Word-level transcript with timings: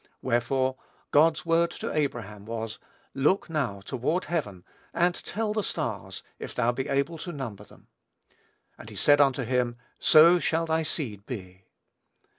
Wherefore, 0.23 0.77
God's 1.11 1.45
word 1.45 1.69
to 1.77 1.93
Abraham 1.93 2.43
was, 2.47 2.79
"look 3.13 3.51
now 3.51 3.81
toward 3.81 4.25
heaven, 4.25 4.63
and 4.95 5.13
tell 5.13 5.53
the 5.53 5.61
stars, 5.61 6.23
if 6.39 6.55
thou 6.55 6.71
be 6.71 6.87
able 6.89 7.19
to 7.19 7.31
number 7.31 7.63
them; 7.63 7.85
and 8.79 8.89
he 8.89 8.95
said 8.95 9.21
unto 9.21 9.43
him, 9.43 9.77
So 9.99 10.39
shall 10.39 10.65
thy 10.65 10.81
seed 10.81 11.27
be." 11.27 11.65